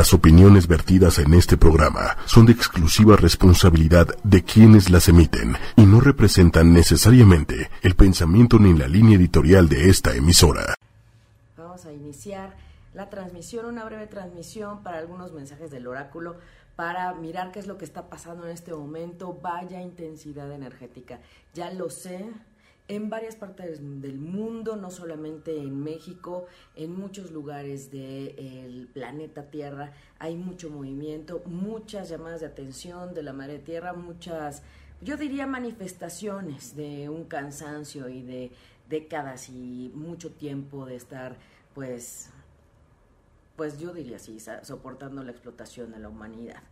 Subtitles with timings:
[0.00, 5.84] Las opiniones vertidas en este programa son de exclusiva responsabilidad de quienes las emiten y
[5.84, 10.74] no representan necesariamente el pensamiento ni la línea editorial de esta emisora.
[11.54, 12.56] Vamos a iniciar
[12.94, 16.36] la transmisión, una breve transmisión para algunos mensajes del oráculo
[16.76, 19.38] para mirar qué es lo que está pasando en este momento.
[19.42, 21.18] Vaya intensidad energética.
[21.52, 22.26] Ya lo sé,
[22.90, 29.92] en varias partes del mundo, no solamente en México, en muchos lugares del planeta Tierra
[30.18, 34.64] hay mucho movimiento, muchas llamadas de atención de la Madre Tierra, muchas,
[35.00, 38.50] yo diría manifestaciones de un cansancio y de
[38.88, 41.36] décadas y mucho tiempo de estar,
[41.76, 42.30] pues,
[43.54, 46.64] pues yo diría así, soportando la explotación de la humanidad.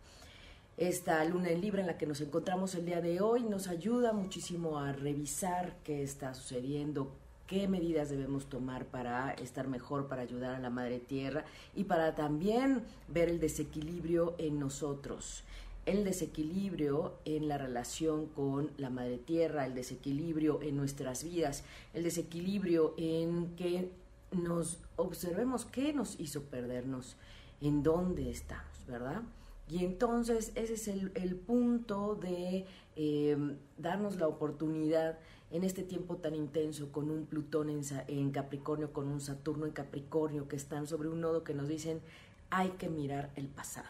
[0.79, 4.13] Esta luna en Libra en la que nos encontramos el día de hoy nos ayuda
[4.13, 7.11] muchísimo a revisar qué está sucediendo,
[7.47, 11.43] qué medidas debemos tomar para estar mejor, para ayudar a la Madre Tierra
[11.75, 15.43] y para también ver el desequilibrio en nosotros
[15.85, 21.63] el desequilibrio en la relación con la madre tierra, el desequilibrio en nuestras vidas,
[21.95, 23.89] el desequilibrio en que
[24.31, 27.15] nos observemos qué nos hizo perdernos,
[27.59, 29.23] en dónde estamos, ¿verdad?
[29.69, 35.19] Y entonces ese es el, punto de em, darnos la oportunidad
[35.51, 39.71] en este tiempo tan intenso con un Plutón en, en, Capricornio, con un Saturno en
[39.71, 42.01] Capricornio, que están sobre un nodo que nos dicen
[42.49, 43.87] hay que mirar el pasado.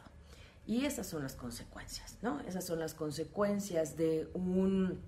[0.68, 2.42] Y esas son las consecuencias, ¿no?
[2.42, 5.00] Esas son las consecuencias de un,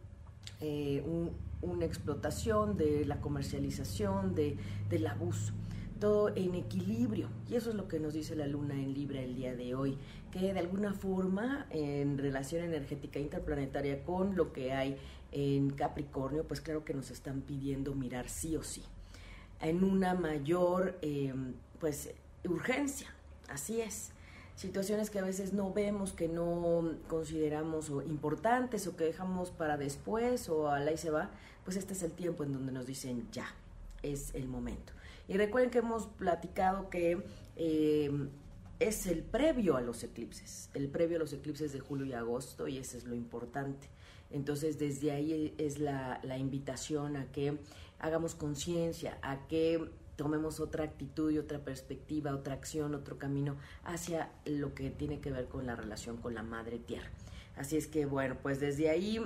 [0.62, 1.04] eh,
[1.62, 4.58] una explotación, de la comercialización, de,
[4.90, 5.54] del abuso
[6.02, 7.30] todo en equilibrio.
[7.50, 9.98] Y eso es lo que nos dice la luna en Libra el día de hoy,
[10.32, 14.98] que de alguna forma en relación energética interplanetaria con lo que hay
[15.32, 18.84] en Capricornio, pues claro que nos están pidiendo mirar sí o sí,
[19.62, 22.10] en una mayor em, pues
[22.44, 23.14] urgencia,
[23.48, 24.10] así es.
[24.56, 30.50] Situaciones que a veces no vemos, que no consideramos importantes o que dejamos para después
[30.50, 31.30] o al ahí se va,
[31.64, 33.46] pues este es el tiempo en donde nos dicen ya,
[34.02, 34.94] es el momento.
[35.32, 37.24] Y recuerden que hemos platicado que
[37.56, 38.32] em,
[38.80, 42.68] es el previo a los eclipses, el previo a los eclipses de julio y agosto,
[42.68, 43.88] y eso es lo importante.
[44.30, 47.58] Entonces, desde ahí es la, la invitación a que
[48.00, 53.56] hagamos conciencia, a que tomemos otra actitud y otra perspectiva, otra acción, otro camino
[53.86, 57.10] hacia lo que tiene que ver con la relación con la madre tierra.
[57.56, 59.20] Así es que, bueno, pues desde ahí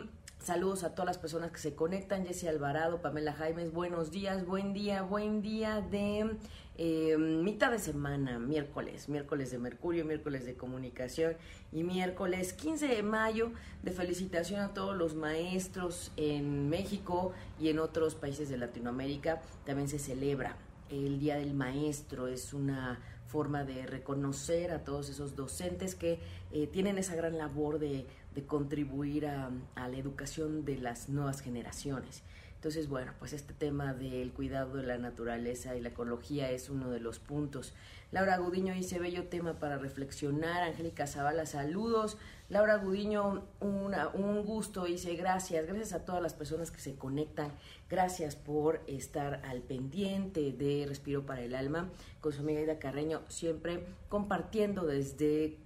[0.46, 2.24] Saludos a todas las personas que se conectan.
[2.24, 6.38] Jessy Alvarado, Pamela Jaimes, buenos días, buen día, buen día de
[6.78, 11.34] eh, mitad de semana, miércoles, miércoles de Mercurio, miércoles de comunicación
[11.72, 17.80] y miércoles 15 de mayo de felicitación a todos los maestros en México y en
[17.80, 19.42] otros países de Latinoamérica.
[19.66, 20.58] También se celebra
[20.92, 26.20] el Día del Maestro, es una forma de reconocer a todos esos docentes que
[26.56, 28.06] eh, tienen esa gran labor de
[28.48, 32.24] contribuir a, la educación de las nuevas generaciones.
[32.56, 36.92] Entonces, bueno, pues este tema del cuidado de la naturaleza y la ecología es uno
[36.92, 37.74] de los puntos.
[38.12, 40.64] Laura Gudiño dice, bello tema para reflexionar.
[40.64, 42.18] Angélica Zavala, saludos.
[42.48, 45.68] Laura Gudiño, un gusto, dice, gracias.
[45.68, 47.52] Gracias a todas las personas que se conectan.
[47.90, 51.90] Gracias por estar al pendiente de Respiro para el Alma
[52.22, 55.58] con su amiga Ida Carreño, siempre compartiendo desde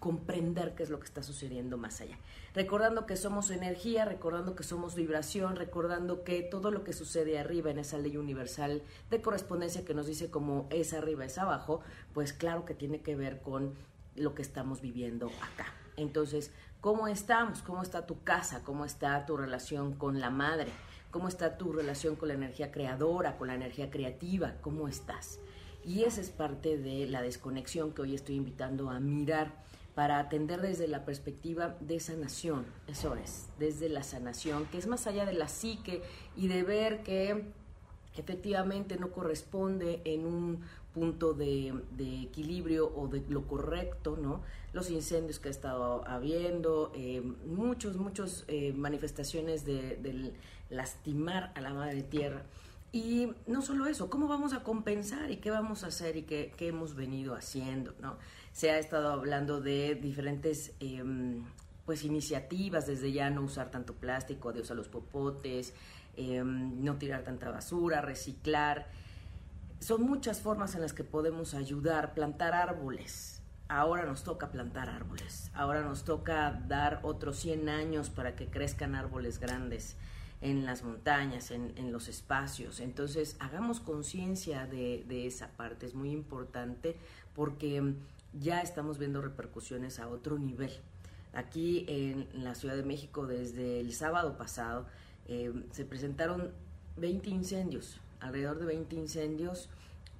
[0.00, 2.18] comprender qué es lo que está sucediendo más allá.
[2.54, 7.70] Recordando que somos energía, recordando que somos vibración, recordando que todo lo que sucede arriba
[7.70, 11.82] en esa ley universal de correspondencia que nos dice como es arriba, es abajo,
[12.14, 13.74] pues claro que tiene que ver con
[14.16, 15.72] lo que estamos viviendo acá.
[15.96, 16.50] Entonces,
[16.80, 17.62] ¿cómo estamos?
[17.62, 18.64] ¿Cómo está tu casa?
[18.64, 20.72] ¿Cómo está tu relación con la madre?
[21.10, 24.54] ¿Cómo está tu relación con la energía creadora, con la energía creativa?
[24.62, 25.40] ¿Cómo estás?
[25.84, 29.52] Y esa es parte de la desconexión que hoy estoy invitando a mirar
[30.00, 35.06] para atender desde la perspectiva de sanación, eso es, desde la sanación, que es más
[35.06, 36.00] allá de la psique
[36.38, 37.44] y de ver que
[38.16, 40.62] efectivamente no corresponde en un
[40.94, 41.74] punto de,
[42.22, 44.40] equilibrio o de lo correcto, ¿no?
[44.72, 50.32] Los incendios que ha estado habiendo, eh, muchos, muchas eh, manifestaciones de,
[50.70, 52.46] lastimar a la madre tierra.
[52.90, 56.54] Y no solo eso, ¿cómo vamos a compensar y qué vamos a hacer y qué,
[56.56, 58.16] qué hemos venido haciendo, ¿no?
[58.52, 61.44] Se ha estado hablando de diferentes em,
[61.86, 65.74] pues iniciativas, desde ya no usar tanto plástico, adiós a los popotes,
[66.16, 68.86] em, no tirar tanta basura, reciclar.
[69.80, 73.42] Son muchas formas en las que podemos ayudar, plantar árboles.
[73.68, 78.96] Ahora nos toca plantar árboles, ahora nos toca dar otros 100 años para que crezcan
[78.96, 79.96] árboles grandes
[80.40, 82.80] en las montañas, en, los espacios.
[82.80, 86.96] Entonces, hagamos conciencia de, de, esa parte, es muy importante
[87.34, 87.94] porque
[88.32, 90.72] ya estamos viendo repercusiones a otro nivel.
[91.32, 94.86] Aquí en la Ciudad de México, desde el sábado pasado,
[95.26, 96.52] eh, se presentaron
[96.96, 99.68] 20 incendios, alrededor de 20 incendios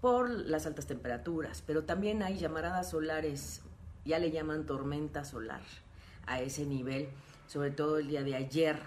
[0.01, 3.63] por las altas temperaturas, pero también hay llamaradas solares,
[4.05, 5.63] ya le llaman tormenta solar
[6.27, 7.09] a ese nivel,
[7.47, 8.79] sobre todo el día de ayer,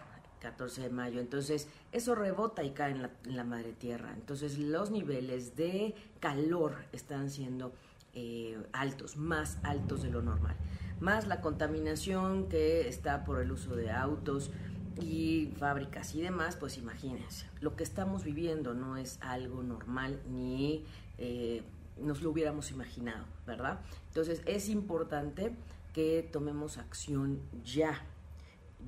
[0.43, 1.19] 14 de mayo.
[1.19, 4.13] Entonces, eso rebota y cae en la, madre tierra.
[4.13, 7.73] Entonces, los niveles de calor están siendo
[8.13, 10.55] eh, altos, más altos de lo normal.
[10.99, 14.51] Más la contaminación que está por el uso de autos
[15.01, 20.85] y fábricas y demás, pues imagínense, lo que estamos viviendo no es algo normal ni
[21.17, 21.63] eh,
[21.97, 23.79] nos lo hubiéramos imaginado, ¿verdad?
[24.07, 25.55] Entonces es importante
[25.93, 28.01] que tomemos acción ya.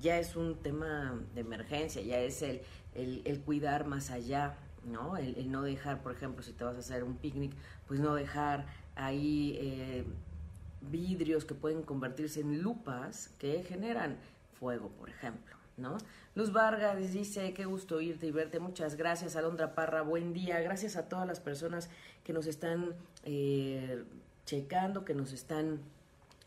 [0.02, 2.62] Ya es un tema de emergencia, ya es el,
[2.94, 5.16] el, cuidar más allá, ¿no?
[5.16, 7.54] El, no dejar, por ejemplo, si te vas a hacer un picnic,
[7.88, 10.04] pues no dejar ahí eh,
[10.82, 14.18] vidrios que pueden convertirse en lupas que generan
[14.60, 15.56] fuego, por ejemplo.
[15.78, 15.98] ¿No?
[16.36, 20.96] Luz Vargas dice, qué gusto irte y verte, muchas gracias, Alondra Parra, buen día, gracias
[20.96, 21.90] a todas las personas
[22.24, 22.94] que nos están
[23.26, 24.06] eh,
[24.46, 25.82] checando, que nos están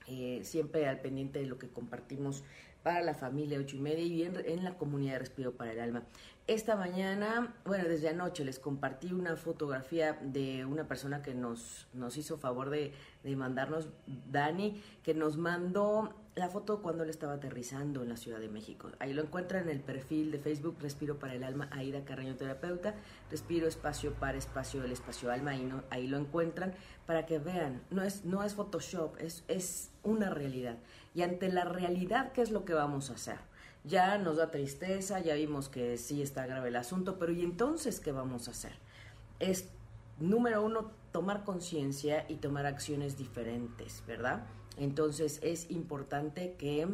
[0.06, 2.42] eh, siempre al pendiente de lo que compartimos
[2.82, 5.80] para la familia ocho y media y en, en la comunidad de Respiro para el
[5.80, 6.04] Alma.
[6.48, 12.16] Esta mañana, bueno, desde anoche les compartí una fotografía de una persona que nos, nos
[12.16, 18.02] hizo favor de, de mandarnos, Dani, que nos mandó la foto cuando él estaba aterrizando
[18.02, 18.90] en la Ciudad de México.
[18.98, 22.94] Ahí lo encuentran en el perfil de Facebook Respiro para el Alma, Aida Carreño Terapeuta,
[23.30, 26.72] Respiro Espacio para Espacio del Espacio Alma, ahí, no, ahí lo encuentran
[27.04, 30.78] para que vean, no es, no es Photoshop, es, es una realidad.
[31.14, 33.36] Y ante la realidad, ¿qué es lo que vamos a hacer?
[33.88, 38.00] Ya nos da tristeza, ya vimos que sí está grave el asunto, pero ¿y entonces
[38.00, 38.72] qué vamos a hacer?
[39.38, 39.70] Es,
[40.18, 44.44] número uno, tomar conciencia y tomar acciones diferentes, ¿verdad?
[44.76, 46.86] Entonces es importante que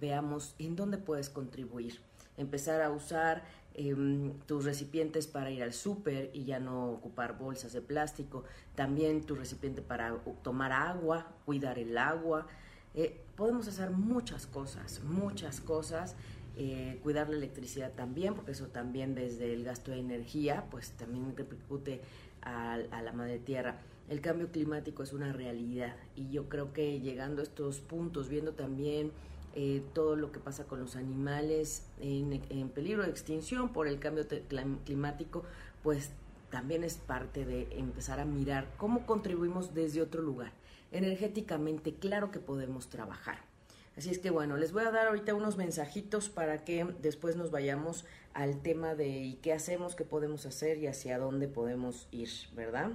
[0.00, 2.00] veamos en dónde puedes contribuir.
[2.36, 3.42] Empezar a usar
[3.74, 8.44] em, tus recipientes para ir al súper y ya no ocupar bolsas de plástico.
[8.76, 12.46] También tu recipiente para tomar agua, cuidar el agua.
[12.94, 16.14] Eh, podemos hacer muchas cosas, muchas cosas.
[16.56, 21.36] Eh, cuidar la electricidad también, porque eso también desde el gasto de energía, pues también
[21.36, 22.00] repercute
[22.42, 27.40] a la madre tierra el cambio climático es una realidad y yo creo que llegando
[27.40, 29.10] a estos puntos, viendo también
[29.54, 34.24] eh, todo lo que pasa con los animales en, peligro de extinción por el cambio
[34.84, 35.44] climático,
[35.82, 36.10] pues
[36.50, 40.52] también es parte de empezar a mirar cómo contribuimos desde otro lugar.
[40.92, 43.38] Energéticamente, claro que podemos trabajar.
[43.96, 47.50] Así es que bueno, les voy a dar ahorita unos mensajitos para que después nos
[47.50, 48.04] vayamos
[48.34, 52.90] al tema de qué hacemos, qué podemos hacer y hacia dónde podemos ir, ¿verdad?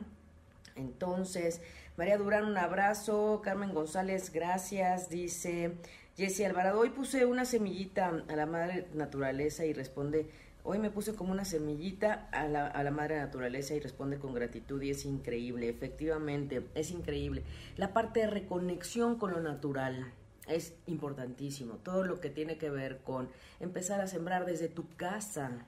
[0.76, 1.62] Entonces,
[1.98, 3.42] María Durán, un abrazo.
[3.44, 5.10] Carmen González, gracias.
[5.10, 5.74] Dice
[6.16, 10.30] Jessie Alvarado, hoy puse una semillita a la madre naturaleza y responde,
[10.64, 14.36] hoy me puse como una semillita a la, a la madre naturaleza y responde con
[14.36, 17.42] gratitud y es increíble, efectivamente, es increíble.
[17.76, 20.14] La parte de reconexión con lo natural
[20.54, 21.76] es importantísimo.
[21.76, 25.66] Todo lo que tiene que ver con empezar a sembrar desde tu casa.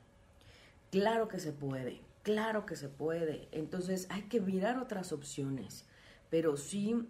[0.91, 3.49] Claro que se puede Claro que se puede.
[3.51, 5.85] Entonces hay que mirar otras opciones,
[6.29, 7.05] pero sí,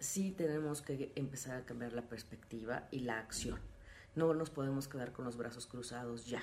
[0.00, 3.60] sí tenemos que empezar a cambiar la perspectiva y la acción.
[4.16, 6.42] No nos podemos quedar con los brazos cruzados ya.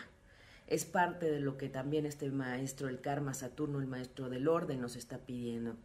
[0.67, 4.79] Es parte de lo que también este maestro, el karma Saturno, el maestro del orden,
[4.79, 5.75] nos está pidiendo.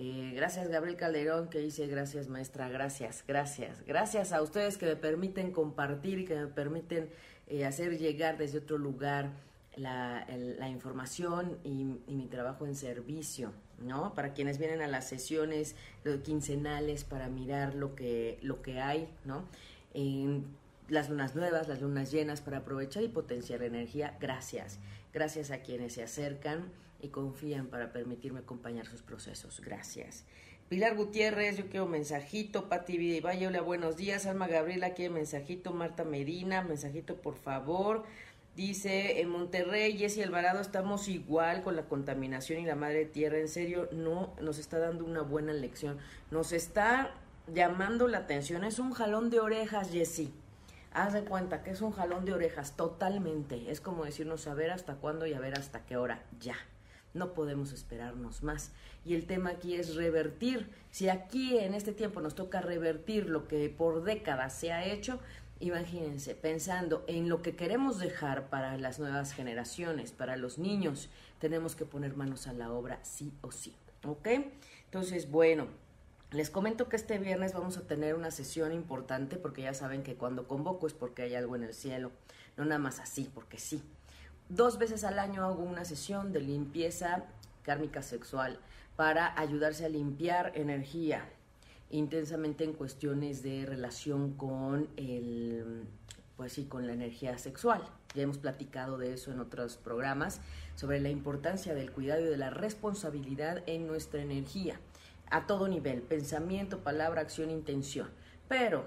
[0.00, 3.84] Eh, gracias Gabriel Calderón que dice gracias maestra, gracias, gracias.
[3.84, 7.10] Gracias a ustedes que me permiten compartir y que me permiten
[7.48, 9.32] eh, hacer llegar desde otro lugar
[9.74, 14.14] la, la información y, mi trabajo en servicio, ¿no?
[14.14, 15.74] Para quienes vienen a las sesiones
[16.24, 19.44] quincenales para mirar lo que, lo que hay, ¿no?
[19.94, 20.44] En
[20.88, 24.78] las lunas nuevas, las lunas llenas, para aprovechar y potenciar energía, gracias.
[25.12, 29.60] Gracias a quienes se acercan y confían para permitirme acompañar sus procesos.
[29.60, 30.24] Gracias.
[30.68, 32.68] Pilar Gutiérrez, yo quiero mensajito.
[32.68, 34.26] Pati Valle, hola, buenos días.
[34.26, 35.72] Alma Gabriela quiere mensajito.
[35.72, 38.04] Marta Medina, mensajito, por favor.
[38.54, 43.38] Dice, en Monterrey, Jessy Alvarado, estamos igual con la contaminación y la madre tierra.
[43.38, 45.96] En serio, no nos está dando una buena lección.
[46.30, 47.14] Nos está
[47.46, 48.64] llamando la atención.
[48.64, 50.34] Es un jalón de orejas, Jessy.
[50.92, 53.70] Haz de cuenta que es un jalón de orejas, totalmente.
[53.70, 56.24] Es como decirnos a ver hasta cuándo y a ver hasta qué hora.
[56.40, 56.56] Ya.
[57.14, 58.72] No podemos esperarnos más.
[59.04, 60.68] Y el tema aquí es revertir.
[60.90, 65.18] Si aquí en este tiempo nos toca revertir lo que por décadas se ha hecho,
[65.60, 71.08] Imagínense, pensando en lo que queremos dejar para las nuevas generaciones, para los niños,
[71.40, 73.74] tenemos que poner manos a la obra sí o sí.
[74.04, 74.28] ¿Ok?
[74.84, 75.66] Entonces, bueno,
[76.30, 80.14] Les comento que este viernes vamos a tener una sesión importante porque ya saben que
[80.14, 82.12] cuando convoco es porque hay algo en el cielo,
[82.58, 83.82] no nada más así, porque sí.
[84.48, 87.24] Dos veces al año hago una sesión de limpieza
[87.62, 88.58] kármica sexual
[88.96, 91.28] para ayudarse a limpiar energía
[91.90, 95.86] intensamente en cuestiones de relación con el
[96.38, 97.82] pues sí, con la energía sexual.
[98.14, 100.40] Ya hemos platicado de eso en otros programas,
[100.76, 104.78] sobre la importancia del cuidado y de la responsabilidad en nuestra energía,
[105.30, 108.08] a todo nivel, pensamiento, palabra, acción, intención.
[108.48, 108.84] Pero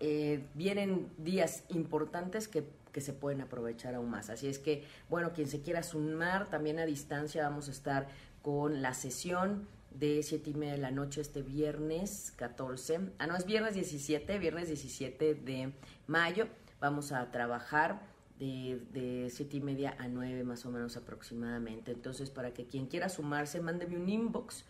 [0.00, 4.30] eh, vienen días importantes que, que, se pueden aprovechar aún más.
[4.30, 8.08] Así es que, bueno, quien se quiera sumar, también a distancia vamos a estar
[8.42, 13.00] con la sesión de siete y media de la noche este viernes 14.
[13.18, 15.72] Ah, no, es viernes 17, viernes 17 de
[16.06, 16.48] mayo
[16.80, 18.00] Vamos a trabajar
[18.38, 21.90] de, de y media a 9 más o menos aproximadamente.
[21.90, 24.64] Entonces, para que quien quiera sumarse, mándeme un inbox,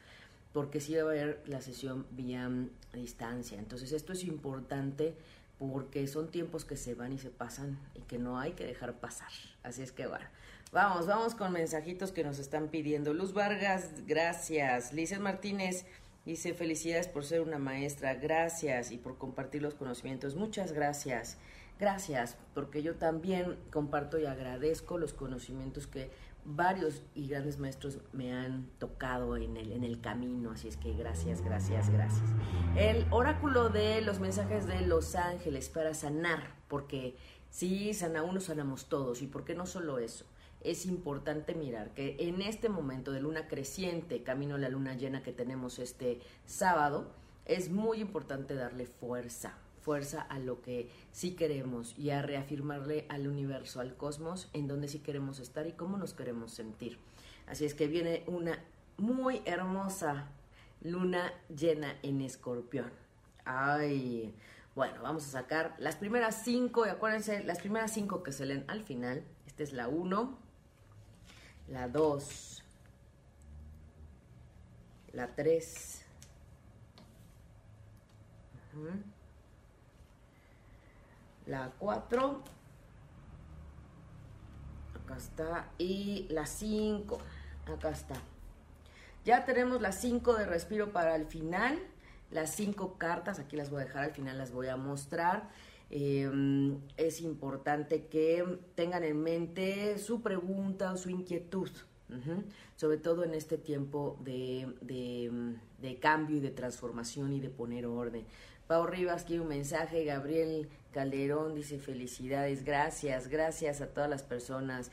[0.54, 2.50] porque sí va a haber la sesión vía
[2.94, 3.58] distancia.
[3.58, 5.14] Entonces, esto es importante
[5.58, 8.94] porque son tiempos que se van y se pasan y que no hay que dejar
[9.00, 9.30] pasar.
[9.62, 10.26] Así es que bueno,
[10.72, 13.12] vamos, vamos con mensajitos que nos están pidiendo.
[13.12, 14.92] Luz Vargas, gracias.
[14.92, 15.84] Lices Martínez
[16.24, 20.36] dice felicidades por ser una maestra, gracias y por compartir los conocimientos.
[20.36, 21.38] Muchas gracias.
[21.78, 26.10] Gracias, porque yo también comparto y agradezco los conocimientos que
[26.48, 30.94] varios y grandes maestros me han tocado en el, en el camino, así es que
[30.94, 32.24] gracias, gracias, gracias.
[32.76, 37.16] El oráculo de los mensajes de los ángeles para sanar, porque
[37.50, 40.24] si sana uno, sanamos todos, y porque no solo eso,
[40.62, 45.22] es importante mirar que en este momento de luna creciente, camino a la luna llena
[45.22, 47.12] que tenemos este sábado,
[47.44, 49.54] es muy importante darle fuerza,
[49.88, 54.86] fuerza a lo que sí queremos y a reafirmarle al universo, al cosmos, en donde
[54.86, 56.98] sí queremos estar y cómo nos queremos sentir.
[57.46, 58.62] Así es que viene una
[58.98, 60.28] muy hermosa
[60.82, 62.90] luna llena en escorpión.
[63.46, 64.34] Ay,
[64.74, 68.66] bueno, vamos a sacar las primeras cinco, y acuérdense, las primeras cinco que se leen
[68.68, 69.24] al final.
[69.46, 70.38] Esta es la uno,
[71.66, 72.62] la dos,
[75.14, 76.04] la tres,
[81.48, 82.42] la 4,
[84.94, 87.18] acá está, y la 5,
[87.66, 88.14] acá está.
[89.24, 91.78] Ya tenemos las 5 de respiro para el final,
[92.30, 95.48] las 5 cartas, aquí las voy a dejar, al final las voy a mostrar.
[95.90, 101.70] Em, es importante que tengan en mente su pregunta o su inquietud,
[102.76, 108.26] sobre todo en este tiempo de, de, cambio y de transformación y de poner orden.
[108.66, 114.90] Pau Rivas quiere un mensaje, Gabriel Calderón dice felicidades, gracias, gracias a todas las personas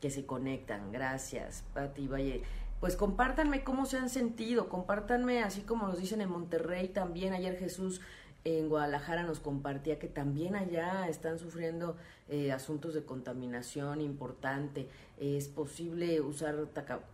[0.00, 2.42] que se conectan, gracias, Pati Valle.
[2.80, 7.56] Pues compártanme cómo se han sentido, compártanme así como nos dicen en Monterrey también, ayer
[7.58, 8.00] Jesús
[8.44, 11.96] en Guadalajara nos compartía que también allá están sufriendo
[12.28, 14.86] eh, asuntos de contaminación importante.
[15.18, 16.54] Es posible usar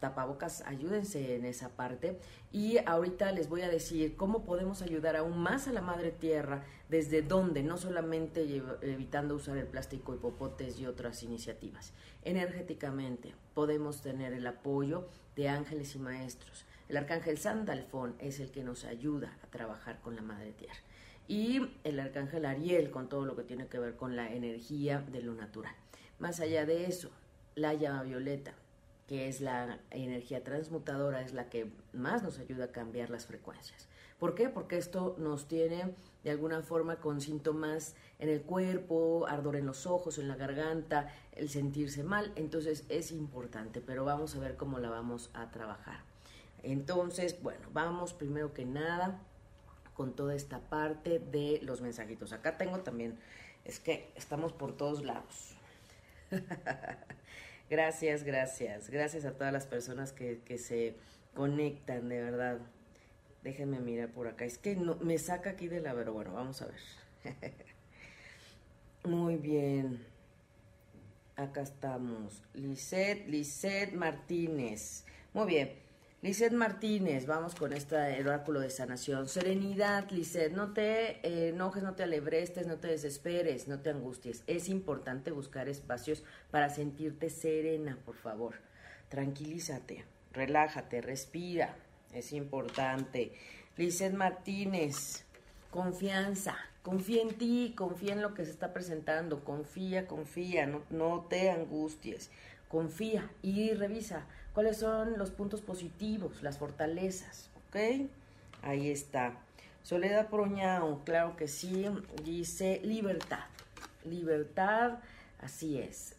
[0.00, 2.18] tapabocas, ayúdense en esa parte.
[2.50, 6.64] Y ahorita les voy a decir cómo podemos ayudar aún más a la madre tierra,
[6.88, 8.42] desde dónde, no solamente
[8.82, 11.92] evitando usar el plástico y popotes y otras iniciativas.
[12.24, 15.06] Energéticamente podemos tener el apoyo
[15.36, 16.64] de ángeles y maestros.
[16.88, 20.80] El arcángel Sandalfón es el que nos ayuda a trabajar con la madre tierra
[21.30, 25.22] y el arcángel Ariel con todo lo que tiene que ver con la energía de
[25.22, 25.72] lo natural.
[26.18, 27.08] Más allá de eso,
[27.54, 28.52] la llama violeta,
[29.06, 33.86] que es la energía transmutadora, es la que más nos ayuda a cambiar las frecuencias.
[34.18, 34.48] ¿Por qué?
[34.48, 35.94] Porque esto nos tiene
[36.24, 41.14] de alguna forma con síntomas en el cuerpo, ardor en los ojos, en la garganta,
[41.30, 42.32] el sentirse mal.
[42.34, 46.00] Entonces es importante, pero vamos a ver cómo la vamos a trabajar.
[46.64, 49.20] Entonces, bueno, vamos primero que nada
[50.00, 52.32] con toda esta parte de los mensajitos.
[52.32, 53.18] Acá tengo también,
[53.66, 55.54] es que estamos por todos lados.
[57.68, 60.96] gracias, gracias, gracias a todas las personas que, se
[61.34, 62.60] conectan, de verdad.
[63.42, 64.46] Déjenme mirar por acá.
[64.46, 66.80] Es que no, me saca aquí de la, pero bueno, vamos a ver.
[69.04, 70.02] Muy bien.
[71.36, 72.42] Acá estamos.
[72.54, 75.04] Lisette, Lisette Martínez.
[75.34, 75.89] Muy bien.
[76.22, 79.26] Lizeth Martínez, vamos con este oráculo de sanación.
[79.26, 84.44] Serenidad, Lizeth, no te eh, enojes, no te alebrestes, no te desesperes, no te angusties.
[84.46, 88.56] Es importante buscar espacios para sentirte serena, por favor.
[89.08, 91.74] Tranquilízate, relájate, respira.
[92.12, 93.32] Es importante.
[93.78, 95.24] Lizeth Martínez,
[95.70, 96.54] confianza.
[96.82, 101.50] Confía en ti, confía en lo que se está presentando, confía, confía, no, no te
[101.50, 102.30] angusties,
[102.68, 108.08] confía y revisa cuáles son los puntos positivos, las fortalezas, ¿ok?
[108.62, 109.34] Ahí está.
[109.82, 111.86] Soledad Proñao, claro que sí,
[112.24, 113.44] dice libertad.
[114.04, 114.98] Libertad,
[115.40, 116.14] así es.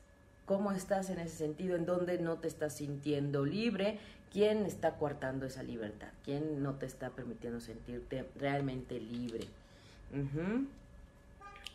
[0.46, 1.76] ¿Cómo estás en ese sentido?
[1.76, 4.00] ¿En dónde no te estás sintiendo libre?
[4.32, 6.10] ¿Quién está coartando esa libertad?
[6.24, 9.46] ¿Quién no te está permitiendo sentirte realmente libre?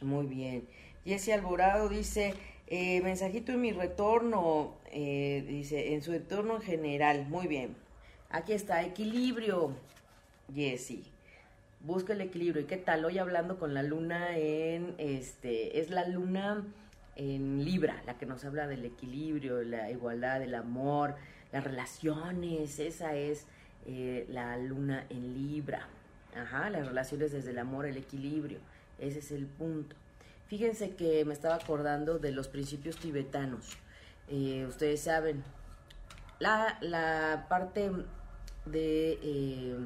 [0.00, 0.66] Muy bien.
[1.04, 2.34] Jesse Alborado dice,
[2.68, 7.26] eh, mensajito en mi retorno, eh, dice, en su entorno en general.
[7.28, 7.76] Muy bien.
[8.30, 9.72] Aquí está, equilibrio,
[10.52, 11.04] Jesse.
[11.80, 12.62] Busca el equilibrio.
[12.62, 13.04] ¿Y qué tal?
[13.04, 16.64] Hoy hablando con la luna en, este, es la luna
[17.14, 21.14] en Libra, la que nos habla del equilibrio, la igualdad, el amor,
[21.52, 22.80] las relaciones.
[22.80, 23.46] Esa es
[23.86, 25.86] eh, la luna en Libra.
[26.34, 28.58] Ajá, las relaciones desde el amor, el equilibrio.
[28.98, 29.94] Ese es el punto.
[30.48, 33.76] Fíjense que me estaba acordando de los principios tibetanos.
[34.28, 35.42] Eh, ustedes saben,
[36.38, 37.90] la, la parte
[38.64, 39.76] de eh,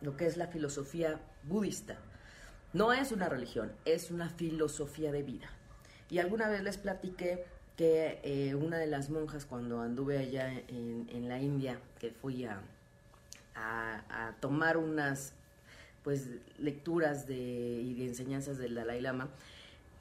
[0.00, 1.98] lo que es la filosofía budista
[2.72, 5.48] no es una religión, es una filosofía de vida.
[6.10, 7.44] Y alguna vez les platiqué
[7.76, 12.60] que eh, una de las monjas cuando anduve allá en, la India, que fui a,
[13.54, 15.32] a, tomar unas
[16.02, 19.30] pues lecturas de, y de enseñanzas del Dalai Lama,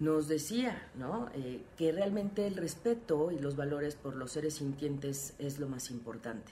[0.03, 1.29] nos decía ¿no?
[1.33, 5.91] Eh, que realmente el respeto y los valores por los seres sintientes es lo más
[5.91, 6.51] importante.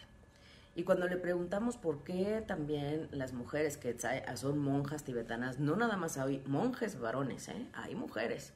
[0.73, 3.93] Y cuando le preguntamos por qué también las mujeres que
[4.35, 7.67] son monjas tibetanas, no nada más hay monjes varones, ¿eh?
[7.73, 8.53] hay mujeres,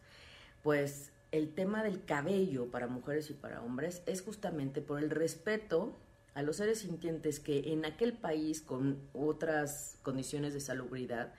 [0.63, 5.93] pues el tema del cabello para mujeres y para hombres es justamente por el respeto
[6.35, 11.33] a los seres sintientes que en aquel país con otras condiciones de salubridad,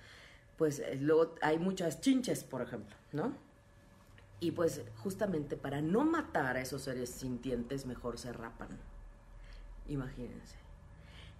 [0.58, 1.00] pues eh,
[1.40, 3.45] hay muchas chinches, por ejemplo, ¿no?
[4.40, 8.68] Y pues justamente para no matar a esos seres sintientes, mejor se rapan.
[9.88, 10.56] Imagínense.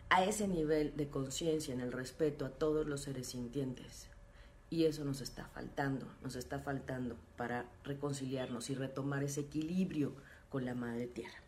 [0.09, 4.09] A ese nivel de conciencia, en el respeto a todos los seres sintientes.
[4.71, 10.13] Y eso nos está faltando, nos está faltando para reconciliarnos y retomar ese equilibrio
[10.49, 11.46] con la Madre Tierra.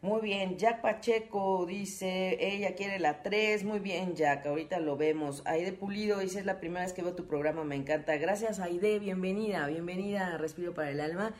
[0.00, 5.42] Muy bien, Jack Pacheco dice, ella quiere la 3, muy bien Jack, ahorita lo vemos.
[5.44, 8.16] Aide Pulido dice, es la primera vez que veo tu programa, me encanta.
[8.16, 11.34] Gracias Aide, bienvenida, bienvenida a Respiro para el Alma.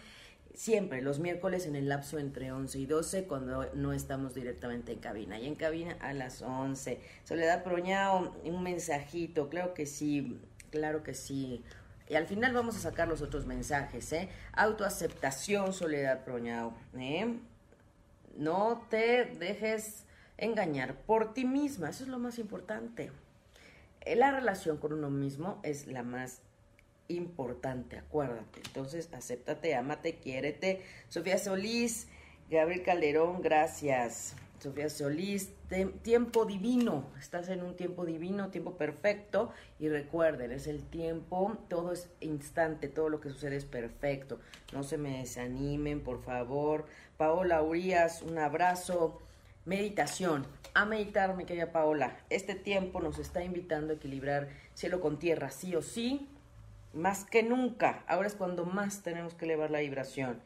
[0.54, 4.98] Siempre, los miércoles en el lapso entre 11 y 12, cuando no estamos directamente en
[4.98, 5.38] cabina.
[5.38, 6.98] Y en cabina a las 11.
[7.22, 10.40] Soledad Proñao, un mensajito, claro que sí,
[10.72, 11.62] claro que sí.
[12.08, 14.30] Y al final vamos a sacar los otros mensajes, ¿eh?
[14.52, 17.38] Autoaceptación, Soledad Proñao, ¿eh?
[18.36, 20.04] No te dejes
[20.36, 23.10] engañar por ti misma, eso es lo más importante.
[24.02, 26.40] Eh, la relación con uno mismo es la más
[27.08, 28.60] importante, acuérdate.
[28.66, 30.82] Entonces, acéptate, ámate, quiérete.
[31.08, 32.08] Sofía Solís,
[32.50, 34.34] Gabriel Calderón, gracias.
[34.58, 35.52] Sofía Solís,
[36.02, 41.92] tiempo divino, estás en un tiempo divino, tiempo perfecto y recuerden, es el tiempo, todo
[41.92, 44.40] es instante, todo lo que sucede es perfecto,
[44.72, 46.86] no se me desanimen, por favor.
[47.18, 49.18] Paola Urias, un abrazo.
[49.64, 52.16] Meditación, a meditar, mi querida Paola.
[52.30, 56.28] Este tiempo nos está invitando a equilibrar cielo con tierra, sí o sí,
[56.94, 58.04] más que nunca.
[58.06, 60.40] Ahora es cuando más tenemos que elevar la vibración.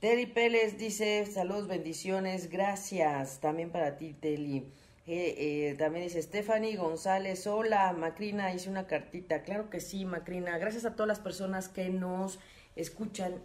[0.00, 3.40] Teli Pérez dice, saludos, bendiciones, gracias.
[3.40, 4.72] También para ti, Teli.
[5.06, 9.42] Eh, eh, también dice Stephanie González, hola, Macrina, hice una cartita.
[9.42, 10.56] Claro que sí, Macrina.
[10.56, 12.38] Gracias a todas las personas que nos
[12.76, 13.42] escuchan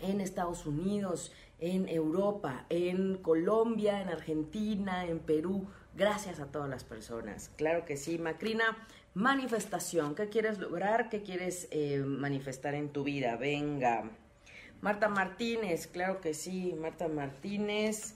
[0.00, 5.66] en Estados Unidos, en Europa, en Colombia, en Argentina, en Perú.
[5.94, 7.50] Gracias a todas las personas.
[7.56, 8.76] Claro que sí, Macrina.
[9.14, 10.14] Manifestación.
[10.14, 11.08] ¿Qué quieres lograr?
[11.08, 13.36] ¿Qué quieres eh, manifestar en tu vida?
[13.36, 14.04] Venga.
[14.80, 18.14] Marta Martínez, claro que sí, Marta Martínez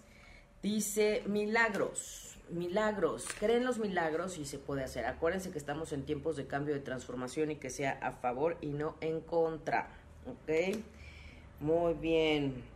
[0.63, 5.07] dice milagros, milagros, creen los milagros y se puede hacer.
[5.07, 8.69] Acuérdense que estamos en tiempos de cambio de transformación y que sea a favor y
[8.69, 9.89] no en contra,
[10.25, 10.77] ¿ok?
[11.59, 12.72] Muy bien.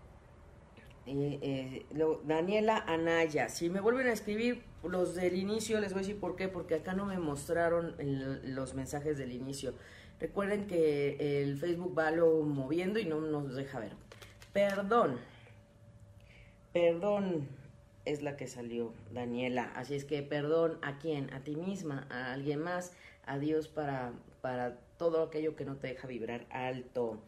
[1.07, 1.87] Eh,
[2.25, 6.35] Daniela Anaya, si me vuelven a escribir los del inicio, les voy a decir por
[6.35, 7.95] qué, porque acá no me mostraron
[8.45, 9.75] los mensajes del inicio.
[10.19, 13.92] Recuerden que el Facebook va lo moviendo y no nos deja ver.
[14.53, 15.19] Perdón.
[16.73, 17.49] Perdón
[18.07, 19.64] es la que salió, Daniela.
[19.75, 22.92] Así es que perdón a quién, a ti misma, a alguien más,
[23.27, 27.21] a Dios para, para todo aquello que no te deja vibrar alto.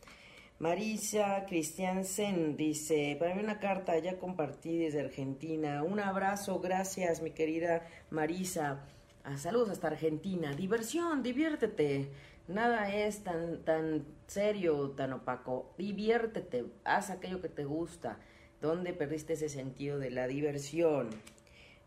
[0.59, 5.85] Marisa Cristiansen dice, para mí una carta, ya compartí desde Argentina.
[5.85, 8.81] Un abrazo, gracias mi querida Marisa.
[9.23, 10.53] Ah, saludos hasta Argentina.
[10.55, 12.11] Diversión, diviértete.
[12.49, 15.75] Nada es tan, tan serio, tan opaco.
[15.79, 18.18] Diviértete, haz aquello que te gusta.
[18.61, 21.11] ¿Dónde perdiste ese sentido de la diversión?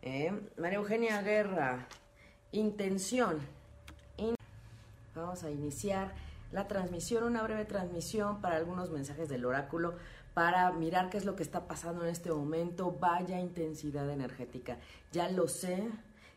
[0.00, 0.32] ¿Eh?
[0.56, 1.88] María Eugenia Guerra,
[2.52, 3.38] intención.
[5.14, 6.14] vamos a iniciar
[6.52, 9.94] la transmisión, una breve transmisión para algunos mensajes del oráculo
[10.34, 12.96] para mirar qué es lo que está pasando en este momento.
[12.98, 14.78] Vaya intensidad energética.
[15.12, 15.90] Ya lo sé,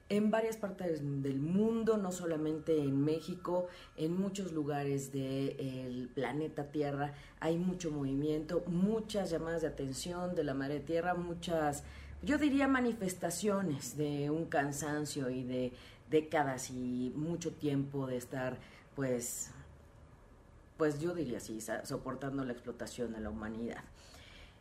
[0.08, 7.13] en varias partes del mundo, no solamente en México, en muchos lugares del planeta Tierra
[7.39, 11.84] hay mucho movimiento, muchas llamadas de atención de la Madre Tierra, muchas,
[12.21, 15.73] yo diría manifestaciones de un cansancio y de
[16.12, 18.60] décadas y mucho tiempo de estar,
[18.95, 19.49] pues,
[20.77, 23.83] pues yo diría así, soportando la explotación de la humanidad.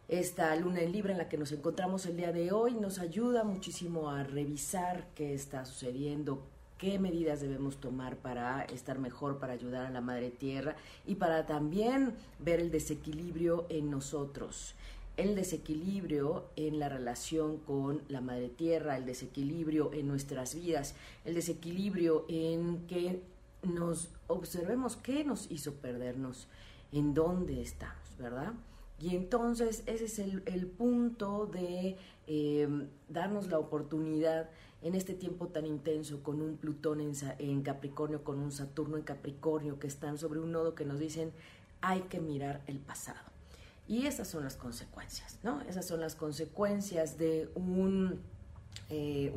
[0.09, 3.43] Esta luna en Libra en la que nos encontramos el día de hoy nos ayuda
[3.43, 6.43] muchísimo a revisar qué está sucediendo,
[6.77, 11.47] qué medidas debemos tomar para estar mejor, para ayudar a la Madre Tierra y para
[11.47, 14.75] también ver el desequilibrio en nosotros
[15.17, 21.35] el desequilibrio en la relación con la Madre Tierra, el desequilibrio en nuestras vidas, el
[21.35, 23.23] desequilibrio en que
[23.67, 26.49] nos observemos qué nos hizo perdernos,
[26.93, 28.53] en dónde estamos, ¿verdad?
[29.01, 31.97] Y entonces ese es el, punto de
[32.27, 32.69] eh,
[33.09, 34.49] darnos la oportunidad
[34.83, 39.03] en este tiempo tan intenso con un Plutón en, en, Capricornio, con un Saturno en
[39.03, 41.33] Capricornio, que están sobre un nodo que nos dicen
[41.81, 43.21] hay que mirar el pasado.
[43.87, 45.61] Y esas son las consecuencias, ¿no?
[45.63, 48.21] Esas son las consecuencias de un,
[48.91, 49.33] eh,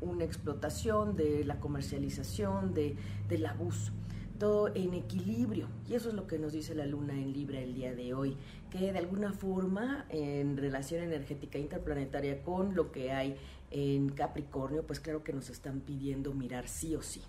[0.00, 2.96] una explotación, de la comercialización, de,
[3.28, 3.92] del abuso
[4.38, 5.68] todo en equilibrio.
[5.88, 8.36] Y eso es lo que nos dice la luna en Libra el día de hoy,
[8.70, 13.36] que de alguna forma en relación energética interplanetaria con lo que hay
[13.70, 17.22] en Capricornio, pues claro que nos están pidiendo mirar sí o sí,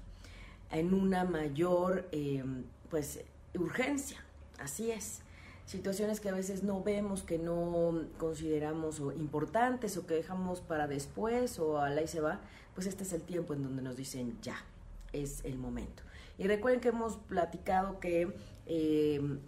[0.72, 3.22] en una mayor em, pues
[3.54, 4.18] urgencia,
[4.60, 5.22] así es.
[5.66, 11.58] Situaciones que a veces no vemos, que no consideramos importantes o que dejamos para después
[11.58, 12.40] o a la y se va,
[12.76, 14.64] pues este es el tiempo en donde nos dicen ya,
[15.12, 16.04] es el momento.
[16.38, 18.32] Y recuerden que hemos platicado que
[18.68, 19.40] eh,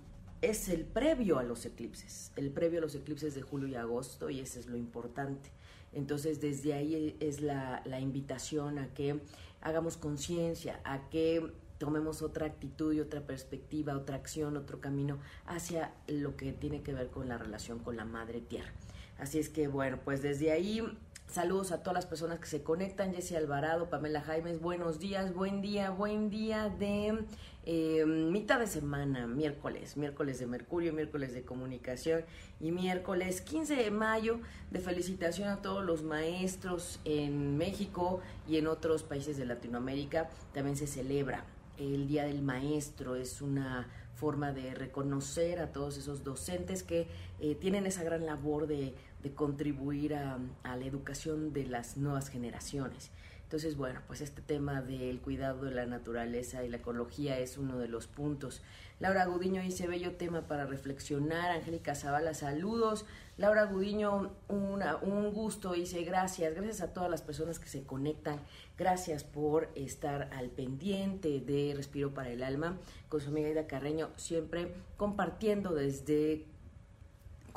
[0.41, 4.32] es el previo a los eclipses, el previo a los eclipses de julio y agosto,
[4.32, 5.51] y eso es lo importante.
[5.93, 9.19] Entonces, desde ahí es la invitación a que
[9.62, 15.94] hagamos conciencia, a que tomemos otra actitud y otra perspectiva, otra acción, otro camino hacia
[16.08, 18.72] lo que tiene que ver con la relación con la madre tierra.
[19.20, 20.82] Así es que, bueno, pues desde ahí
[21.28, 23.13] Saludos a todas las personas que se conectan.
[23.13, 27.26] Jessy Alvarado, Pamela Jaimes, buenos días, buen día, buen día de
[27.66, 32.24] eh, mitad de semana, miércoles, miércoles de Mercurio, miércoles de comunicación
[32.62, 34.40] y miércoles 15 de mayo
[34.72, 40.30] de felicitación a todos los maestros en México y en otros países de Latinoamérica.
[40.54, 41.44] También se celebra
[41.78, 47.08] el Día del Maestro, es una forma de reconocer a todos esos docentes que
[47.40, 53.12] eh, tienen esa gran labor de de contribuir a, la educación de las nuevas generaciones.
[53.47, 57.77] Entonces, bueno, pues este tema del cuidado de la naturaleza y la ecología es uno
[57.77, 58.62] de los puntos.
[58.99, 61.51] Laura Gudiño dice, bello tema para reflexionar.
[61.51, 63.05] Angélica Zavala, saludos.
[63.38, 66.55] Laura Gudiño, un gusto, dice, gracias.
[66.55, 68.41] Gracias a todas las personas que se conectan.
[68.77, 74.10] Gracias por estar al pendiente de Respiro para el Alma con su amiga Ida Carreño,
[74.17, 76.45] siempre compartiendo desde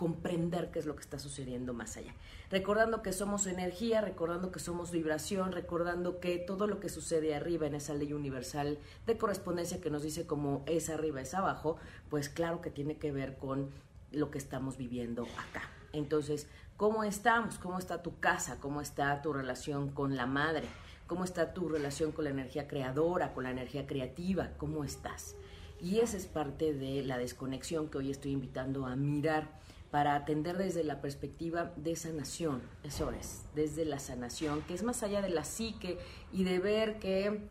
[0.01, 2.15] comprender qué es lo que está sucediendo más allá.
[2.51, 7.67] Recordando que somos energía, recordando que somos vibración, recordando que todo lo que sucede arriba
[7.67, 11.77] en esa ley universal de correspondencia que nos dice como es arriba, es abajo,
[12.09, 13.69] pues claro que tiene que ver con
[14.11, 15.69] lo que estamos viviendo acá.
[15.93, 16.47] Entonces,
[16.79, 17.59] ¿cómo estamos?
[17.59, 18.59] ¿Cómo está tu casa?
[18.59, 20.67] ¿Cómo está tu relación con la madre?
[21.09, 24.53] ¿Cómo está tu relación con la energía creadora, con la energía creativa?
[24.57, 25.35] ¿Cómo estás?
[25.79, 30.57] Y esa es parte de la desconexión que hoy estoy invitando a mirar para atender
[30.57, 35.31] desde la perspectiva de sanación, eso es, desde la sanación, que es más allá de
[35.31, 35.99] la psique
[36.33, 37.49] y de ver que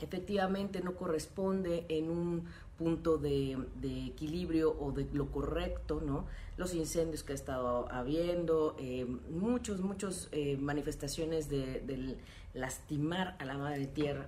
[0.00, 2.46] efectivamente no corresponde en un
[2.78, 3.58] punto de,
[4.06, 6.26] equilibrio o de lo correcto, ¿no?
[6.56, 12.16] Los incendios que ha estado habiendo, eh, muchos, muchos eh, manifestaciones de,
[12.54, 14.26] lastimar a la madre tierra.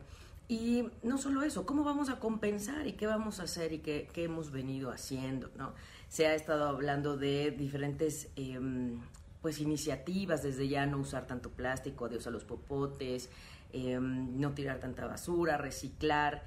[0.48, 4.08] Y no solo eso, ¿cómo vamos a compensar y qué vamos a hacer y qué,
[4.12, 5.72] qué hemos venido haciendo, ¿no?
[6.10, 9.00] Se ha estado hablando de diferentes em,
[9.40, 13.30] pues iniciativas, desde ya no usar tanto plástico, adiós a los popotes,
[13.72, 16.42] em, no tirar tanta basura, reciclar.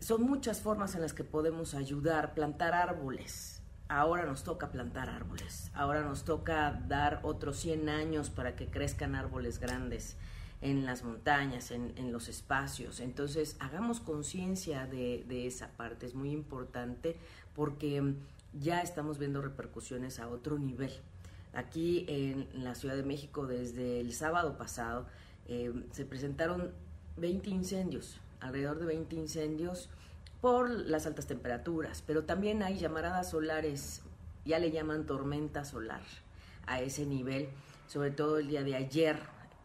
[0.00, 3.62] Son muchas formas en las que podemos ayudar, plantar árboles.
[3.88, 9.14] Ahora nos toca plantar árboles, ahora nos toca dar otros 100 años para que crezcan
[9.14, 10.16] árboles grandes
[10.62, 13.00] en las montañas, en, los espacios.
[13.00, 17.16] Entonces, hagamos conciencia de, de, esa parte, es muy importante
[17.54, 18.16] porque
[18.60, 20.92] ya estamos viendo repercusiones a otro nivel.
[21.52, 25.06] Aquí en la Ciudad de México, desde el sábado pasado,
[25.46, 26.72] eh, se presentaron
[27.16, 29.88] 20 incendios, alrededor de 20 incendios
[30.40, 34.02] por las altas temperaturas, pero también hay llamaradas solares,
[34.44, 36.02] ya le llaman tormenta solar
[36.66, 37.48] a ese nivel,
[37.86, 39.18] sobre todo el día de ayer,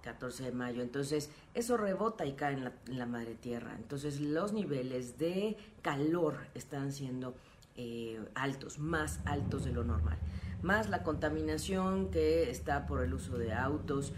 [0.04, 0.82] 14 de mayo.
[0.82, 3.76] Entonces, eso rebota y cae en la, madre tierra.
[3.78, 7.36] Entonces, los niveles de calor están siendo
[7.82, 10.18] eh, altos, más altos de lo normal.
[10.62, 14.12] Más la contaminación que está por el uso de autos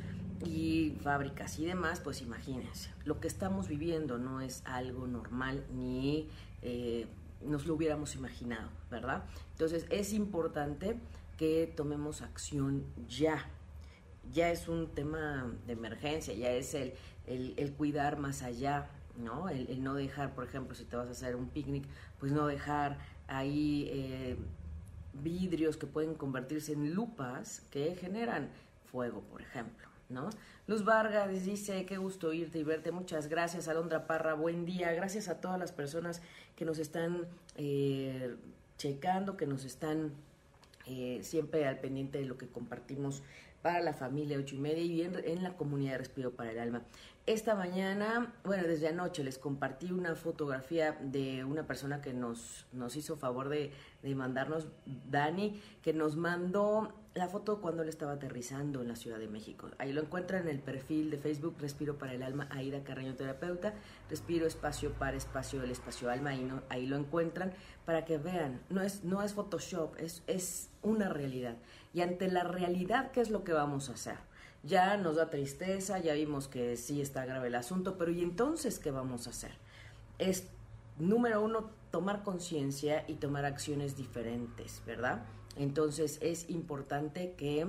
[0.44, 6.28] y fábricas y demás, pues imagínense, lo que estamos viviendo no es algo normal ni
[6.64, 7.06] eh,
[7.44, 9.26] nos lo hubiéramos imaginado, ¿verdad?
[9.52, 10.98] Entonces es importante
[11.38, 13.46] que tomemos acción ya.
[14.34, 16.94] Ya es un tema de emergencia, ya es el,
[17.28, 19.50] el, cuidar más allá, ¿no?
[19.50, 21.86] El, no dejar, por ejemplo, si te vas a hacer un picnic,
[22.20, 22.98] pues no dejar
[23.32, 24.36] ahí eh,
[25.14, 28.50] vidrios que pueden convertirse en lupas que generan
[28.92, 29.88] fuego, por ejemplo.
[30.10, 30.30] ¿No?
[30.68, 32.92] Luz Vargas dice, qué gusto irte y verte.
[32.92, 34.34] Muchas gracias, Alondra Parra.
[34.34, 34.92] Buen día.
[34.92, 36.22] Gracias a todas las personas
[36.58, 38.36] que nos están eh,
[38.78, 40.12] checando, que nos están
[40.86, 43.24] eh, siempre al pendiente de lo que compartimos
[43.62, 46.82] para la familia ocho y media y en, la comunidad de Respiro para el Alma.
[47.28, 52.96] Esta mañana, bueno, desde anoche les compartí una fotografía de una persona que nos, nos
[52.96, 54.68] hizo favor de, de mandarnos,
[55.08, 59.70] Dani, que nos mandó la foto cuando él estaba aterrizando en la Ciudad de México.
[59.78, 63.76] Ahí lo encuentran en el perfil de Facebook Respiro para el Alma, Aida Carreño Terapeuta,
[64.10, 67.54] Respiro Espacio para Espacio el Espacio Alma, ahí, no, ahí lo encuentran
[67.86, 71.58] para que vean, no es, no es Photoshop, es, es una realidad.
[71.94, 74.31] Y ante la realidad, ¿qué es lo que vamos a hacer?
[74.64, 78.78] Ya nos da tristeza, ya vimos que sí está grave el asunto, pero ¿y entonces
[78.78, 79.52] qué vamos a hacer?
[80.20, 80.48] Es,
[81.00, 85.24] número uno, tomar conciencia y tomar acciones diferentes, ¿verdad?
[85.56, 87.66] Entonces es importante que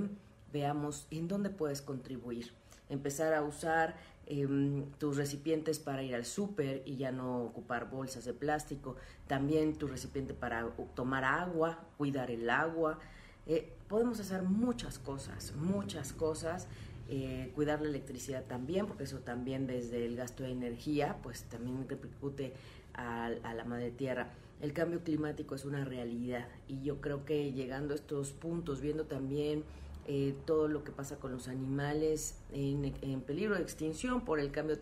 [0.52, 2.52] veamos en dónde puedes contribuir.
[2.88, 8.26] Empezar a usar em, tus recipientes para ir al súper y ya no ocupar bolsas
[8.26, 8.96] de plástico.
[9.26, 12.98] También tu recipiente para tomar agua, cuidar el agua.
[13.46, 16.68] Eh, podemos hacer muchas cosas, muchas cosas.
[17.08, 21.86] Eh, cuidar la electricidad también, porque eso también desde el gasto de energía, pues también
[21.88, 22.54] repercute
[22.94, 24.30] a la madre tierra
[24.62, 29.04] el cambio climático es una realidad y yo creo que llegando a estos puntos, viendo
[29.04, 29.64] también
[30.06, 34.78] eh, todo lo que pasa con los animales en, peligro de extinción por el cambio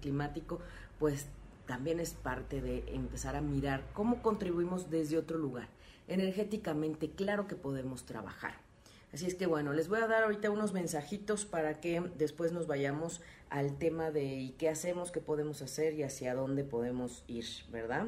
[0.00, 0.60] climático,
[1.00, 1.26] pues
[1.66, 5.68] también es parte de empezar a mirar cómo contribuimos desde otro lugar.
[6.08, 8.54] Energéticamente, claro que podemos trabajar.
[9.12, 12.66] Así es que bueno, les voy a dar ahorita unos mensajitos para que después nos
[12.66, 18.06] vayamos al tema de qué hacemos, qué podemos hacer y hacia dónde podemos ir, ¿verdad?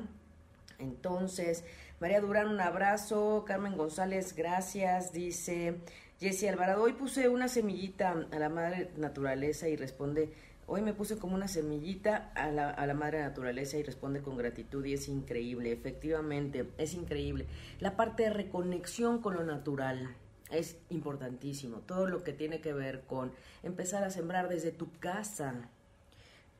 [0.79, 1.65] Entonces,
[2.01, 3.45] María Durán, un abrazo.
[3.47, 5.13] Carmen González, gracias.
[5.13, 5.77] Dice
[6.21, 10.33] Jessie Alvarado, hoy puse una semillita a la madre naturaleza y responde,
[10.69, 14.37] hoy me puse como una semillita a la, a la madre naturaleza y responde con
[14.37, 17.47] gratitud y es increíble, efectivamente, es increíble.
[17.81, 20.15] La parte de reconexión con lo natural
[20.51, 21.79] es importantísimo.
[21.81, 25.71] Todo lo que tiene que ver con empezar a sembrar desde tu casa.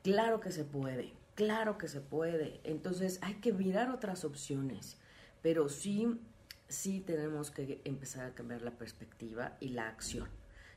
[0.03, 1.13] Claro que se puede.
[1.35, 2.59] Claro que se puede.
[2.63, 4.97] Entonces hay que mirar otras opciones,
[5.41, 6.19] pero sí,
[6.67, 10.27] sí tenemos que empezar a cambiar la perspectiva y la acción.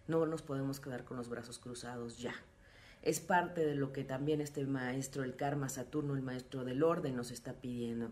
[0.07, 2.35] No nos podemos quedar con los brazos cruzados ya.
[3.03, 7.17] Es parte de lo que también este maestro, el karma Saturno, el maestro del orden,
[7.17, 8.11] nos está pidiendo.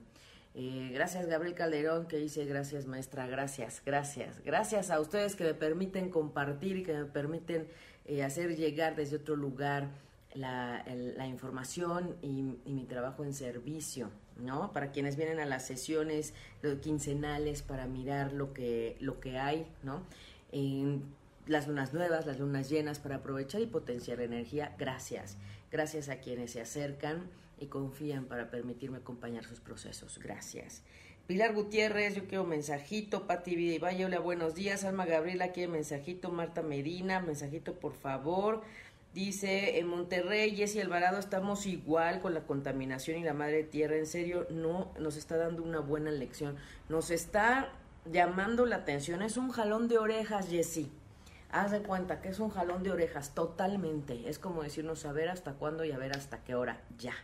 [0.54, 5.54] Eh, gracias Gabriel Calderón que dice gracias maestra, gracias, gracias, gracias a ustedes que me
[5.54, 7.68] permiten compartir y que me permiten
[8.06, 9.90] eh, hacer llegar desde otro lugar
[10.34, 10.84] la,
[11.16, 14.72] la información y, mi trabajo en servicio, ¿no?
[14.72, 16.34] Para quienes vienen a las sesiones
[16.82, 20.02] quincenales para mirar lo que, lo que hay, ¿no?
[21.50, 25.36] Las lunas nuevas, las lunas llenas, para aprovechar y potenciar energía, gracias.
[25.72, 30.20] Gracias a quienes se acercan y confían para permitirme acompañar sus procesos.
[30.22, 30.84] Gracias.
[31.26, 33.26] Pilar Gutiérrez, yo quiero mensajito.
[33.26, 34.84] Pati Vida y Valle, hola, buenos días.
[34.84, 36.30] Alma Gabriela quiere mensajito.
[36.30, 38.62] Marta Medina, mensajito, por favor.
[39.12, 43.96] Dice, en Monterrey, Jessy Alvarado, estamos igual con la contaminación y la madre tierra.
[43.96, 46.54] En serio, no nos está dando una buena lección.
[46.88, 47.72] Nos está
[48.04, 49.20] llamando la atención.
[49.22, 50.92] Es un jalón de orejas, Jessy.
[51.52, 54.28] Haz de cuenta que es un jalón de orejas, totalmente.
[54.28, 56.80] Es como decirnos a ver hasta cuándo y a ver hasta qué hora.
[56.98, 57.14] Ya.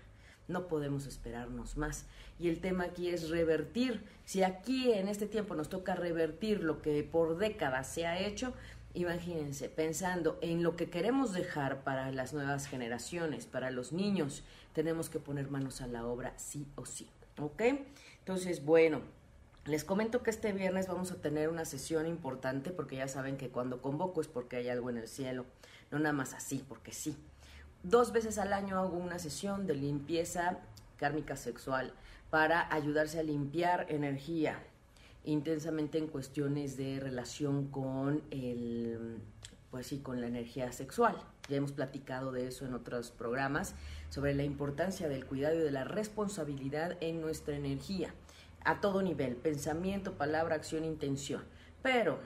[0.49, 2.07] No podemos esperarnos más.
[2.39, 4.05] Y el tema aquí es revertir.
[4.25, 8.53] Si aquí en este tiempo nos toca revertir lo que por décadas se ha hecho,
[8.97, 15.11] Imagínense, pensando en lo que queremos dejar para las nuevas generaciones, para los niños, tenemos
[15.11, 17.07] que poner manos a la obra sí o sí,
[17.39, 17.61] ¿ok?
[18.21, 19.03] Entonces, bueno,
[19.67, 23.51] les comento que este viernes vamos a tener una sesión importante porque ya saben que
[23.51, 25.45] cuando convoco es porque hay algo en el cielo,
[25.91, 27.17] no nada más así, porque sí.
[27.83, 30.59] Dos veces al año hago una sesión de limpieza
[30.97, 31.93] kármica sexual,
[32.31, 34.59] para ayudarse a limpiar energía
[35.25, 39.19] intensamente en cuestiones de relación con el
[39.71, 41.17] pues sí, con la energía sexual.
[41.49, 43.75] Ya hemos platicado de eso en otros programas,
[44.09, 48.15] sobre la importancia del cuidado y de la responsabilidad en nuestra energía,
[48.67, 51.43] a todo nivel, pensamiento, palabra, acción, intención.
[51.83, 52.19] Pero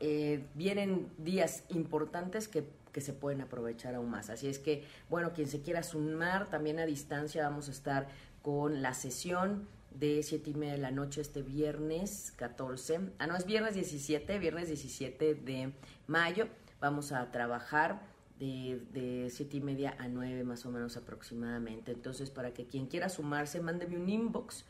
[0.00, 4.30] eh, vienen días importantes que, que, se pueden aprovechar aún más.
[4.30, 8.08] Así es que, bueno, quien se quiera sumar, también a distancia vamos a estar
[8.40, 13.00] con la sesión de siete y media de la noche este viernes 14.
[13.18, 15.72] Ah, no, es viernes 17, viernes 17 de
[16.06, 16.48] mayo
[16.80, 18.02] vamos a trabajar
[18.40, 21.92] de, de siete y media a 9 más o menos aproximadamente.
[21.92, 24.64] Entonces, para que quien quiera sumarse, mándeme un inbox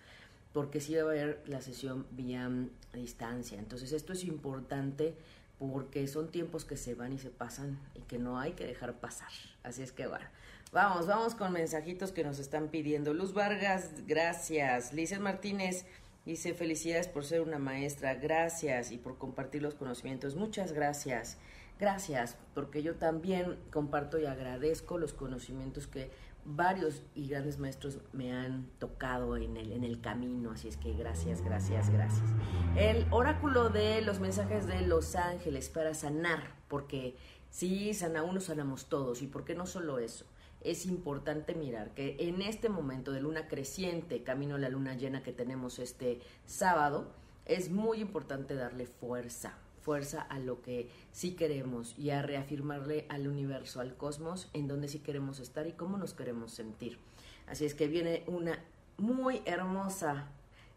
[0.53, 3.59] porque sí va a haber la sesión vía mm, distancia.
[3.59, 5.15] Entonces, esto es importante
[5.59, 8.99] porque son tiempos que se van y se pasan y que no hay que dejar
[8.99, 9.31] pasar.
[9.63, 10.27] Así es que bueno,
[10.73, 13.15] vamos, vamos con mensajitos que nos están pidiendo.
[13.15, 14.93] Luz Vargas, gracias.
[14.93, 15.87] Lices Martínez
[16.27, 20.35] dice felicidades por ser una maestra, gracias y por compartir los conocimientos.
[20.35, 21.39] Muchas gracias.
[21.79, 26.11] Gracias, porque yo también comparto y agradezco los conocimientos que
[26.45, 30.93] varios y grandes maestros me han tocado en el, en el camino, así es que
[30.93, 32.29] gracias, gracias, gracias.
[32.77, 37.17] El oráculo de los mensajes de los ángeles para sanar, porque
[37.51, 40.25] si sana uno, sanamos todos, y porque no solo eso,
[40.61, 45.23] es importante mirar que en este momento de luna creciente, camino a la luna llena
[45.23, 47.13] que tenemos este sábado,
[47.45, 53.29] es muy importante darle fuerza, fuerza a lo que sí queremos y a reafirmarle al
[53.29, 56.99] universo, al cosmos, en donde sí queremos estar y cómo nos queremos sentir.
[57.47, 58.59] Así es que viene una
[58.97, 60.29] muy hermosa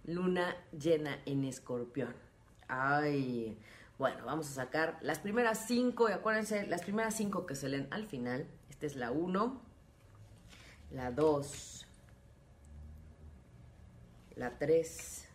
[0.03, 2.15] luna llena en escorpión.
[2.67, 3.57] Ay,
[3.97, 7.87] bueno, vamos a sacar las primeras cinco, y acuérdense, las primeras cinco que se leen
[7.91, 8.47] al final.
[8.69, 9.61] Esta es la uno,
[10.91, 11.85] la dos,
[14.35, 15.27] la tres,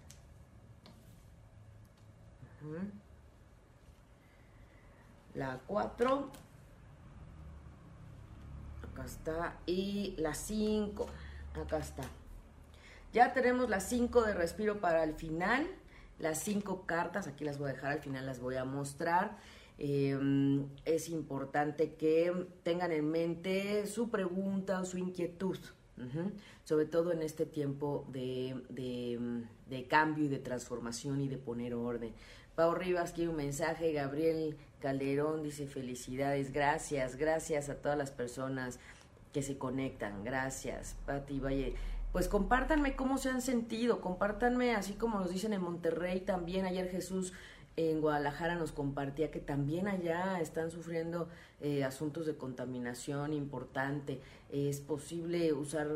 [5.35, 6.31] la 4,
[8.91, 11.07] acá está, y la 5,
[11.61, 12.05] acá está.
[13.13, 15.67] Ya tenemos las 5 de respiro para el final,
[16.19, 19.37] las 5 cartas, aquí las voy a dejar, al final las voy a mostrar.
[19.83, 22.31] Em, es importante que
[22.63, 25.57] tengan en mente su pregunta o su inquietud,
[26.65, 32.13] sobre todo en este tiempo de, de, cambio y de transformación y de poner orden.
[32.55, 38.79] Pau Rivas quiere un mensaje, Gabriel Calderón dice felicidades, gracias, gracias a todas las personas
[39.33, 41.75] que se conectan, gracias, Pati Valle.
[42.13, 46.91] Pues compártanme cómo se han sentido, compártanme así como nos dicen en Monterrey también, ayer
[46.91, 47.33] Jesús
[47.89, 51.29] en Guadalajara nos compartía que también allá están sufriendo
[51.63, 54.21] eh, asuntos de contaminación importante.
[54.51, 55.89] Es posible usar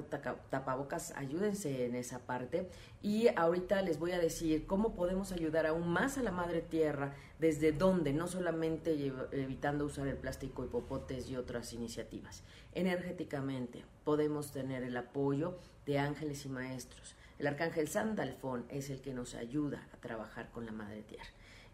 [0.49, 2.70] tapabocas, ayúdense en esa parte.
[3.03, 7.14] Y ahorita les voy a decir cómo podemos ayudar aún más a la madre tierra,
[7.38, 12.44] desde dónde, no solamente evitando usar el plástico y popotes y otras iniciativas.
[12.73, 17.14] Energéticamente podemos tener el apoyo de ángeles y maestros.
[17.38, 21.29] El arcángel Sandalfón es el que nos ayuda a trabajar con la madre tierra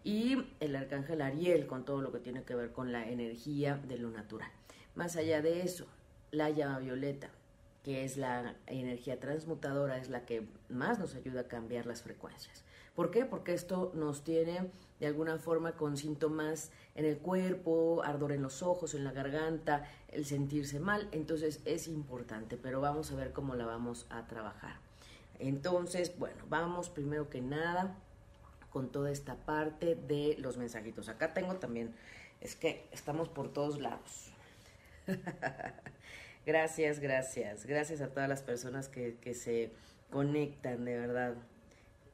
[0.04, 3.98] y el arcángel Ariel con todo lo que tiene que ver con la energía de
[3.98, 4.50] lo natural.
[4.94, 5.86] Más allá de eso,
[6.30, 7.30] la llama violeta,
[7.82, 12.64] que es la energía transmutadora, es la que más nos ayuda a cambiar las frecuencias.
[12.94, 13.24] ¿Por qué?
[13.24, 18.62] Porque esto nos tiene de alguna forma con síntomas en el cuerpo, ardor en los
[18.62, 21.08] ojos, en la garganta, el sentirse mal.
[21.12, 24.76] Entonces es importante, pero vamos a ver cómo la vamos a trabajar.
[25.38, 27.96] Entonces, bueno, vamos primero que nada
[28.70, 31.08] con toda esta parte de los mensajitos.
[31.08, 31.94] Acá tengo también,
[32.40, 34.30] es que estamos por todos lados.
[36.46, 37.66] gracias, gracias.
[37.66, 39.72] Gracias a todas las personas que, se
[40.10, 41.34] conectan, de verdad.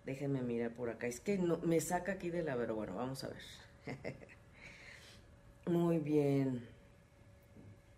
[0.04, 1.06] Déjenme mirar por acá.
[1.06, 2.56] Es que no, me saca aquí de la...
[2.56, 3.42] Pero bueno, vamos a ver.
[5.66, 6.66] Muy bien.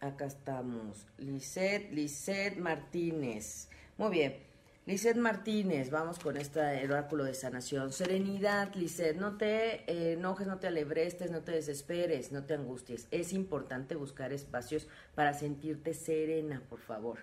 [0.01, 1.07] Acá estamos.
[1.19, 3.69] Lisette, Lisette Martínez.
[3.99, 4.48] Muy bien.
[4.89, 7.93] Lizeth Martínez, vamos con este oráculo de sanación.
[7.93, 13.07] Serenidad, Lizeth, no te eh, enojes, no te alebrestes, no te desesperes, no te angusties.
[13.11, 17.19] Es importante buscar espacios para sentirte serena, por favor.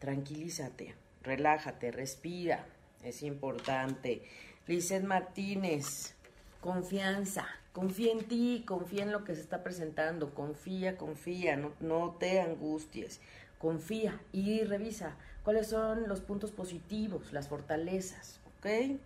[0.00, 2.66] Tranquilízate, relájate, respira.
[3.04, 4.24] Es importante.
[4.66, 6.16] Lizeth Martínez,
[6.60, 7.46] confianza.
[7.72, 10.34] Confía en ti, confía en lo que se está presentando.
[10.34, 13.20] Confía, confía, no, no te angusties.
[13.60, 18.98] Confía y revisa cuáles son los puntos positivos, las fortalezas, ¿ok?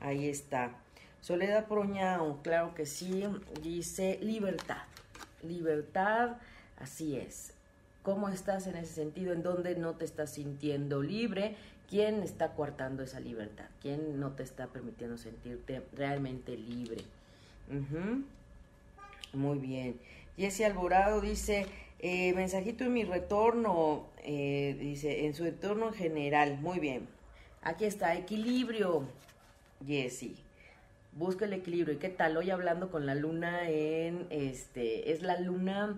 [0.00, 0.74] Ahí está.
[1.20, 3.24] Soledad Proñao, claro que sí,
[3.62, 4.82] dice libertad.
[5.42, 6.38] Libertad,
[6.80, 7.52] así es.
[8.02, 9.32] ¿Cómo estás en ese sentido?
[9.32, 11.54] ¿En dónde no te estás sintiendo libre?
[11.88, 13.66] ¿Quién está coartando esa libertad?
[13.80, 17.04] ¿Quién no te está permitiendo sentirte realmente libre?
[19.32, 20.00] Muy bien.
[20.36, 21.66] Jesse Alborado dice,
[22.02, 26.58] eh, mensajito en mi retorno, eh, dice, en su entorno en general.
[26.60, 27.06] Muy bien.
[27.62, 29.04] Aquí está, equilibrio,
[29.86, 30.32] Jesse.
[31.12, 31.94] Busca el equilibrio.
[31.94, 32.36] ¿Y qué tal?
[32.36, 35.96] Hoy hablando con la luna en, este, es la luna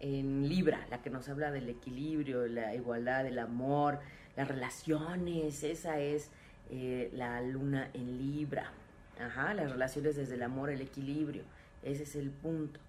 [0.00, 4.00] en Libra, la que nos habla del equilibrio, la igualdad, el amor,
[4.36, 5.62] las relaciones.
[5.62, 6.30] Esa es
[6.70, 8.72] eh, la luna en Libra.
[9.20, 11.44] Ajá, las relaciones desde el amor, el equilibrio.
[11.84, 12.80] Ese es el punto.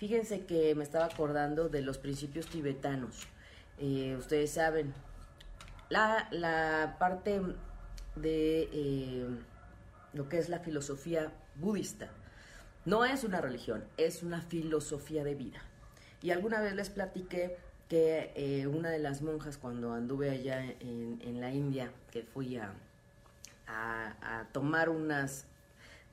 [0.00, 3.28] Fíjense que me estaba acordando de los principios tibetanos.
[3.78, 4.94] Eh, ustedes saben,
[5.90, 7.42] la, parte
[8.16, 9.26] de eh,
[10.14, 12.08] lo que es la filosofía budista
[12.86, 15.60] no es una religión, es una filosofía de vida.
[16.22, 17.58] Y alguna vez les platiqué
[17.90, 22.72] que eh, una de las monjas cuando anduve allá en, la India, que fui a,
[23.66, 25.44] a, tomar unas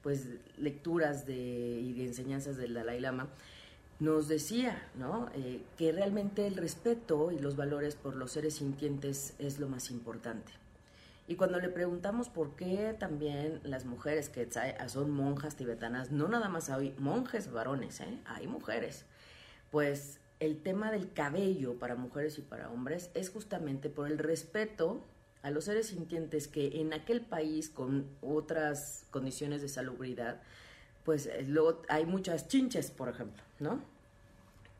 [0.03, 0.27] pues
[0.57, 3.29] lecturas de, y de enseñanzas del Dalai Lama,
[3.99, 5.29] nos decía ¿no?
[5.33, 9.89] Eh, que realmente el respeto y los valores por los seres sintientes es lo más
[9.91, 10.51] importante.
[11.27, 14.47] Y cuando le preguntamos por qué también las mujeres que
[14.87, 18.19] son monjas tibetanas, no nada más hay monjes varones, ¿eh?
[18.25, 19.05] hay mujeres,
[19.69, 25.03] pues el tema del cabello para mujeres y para hombres es justamente por el respeto
[25.41, 30.41] a los seres sintientes que en aquel país con otras condiciones de salubridad,
[31.07, 33.79] pues eh, luego hay muchas chinches, por ejemplo, ¿no?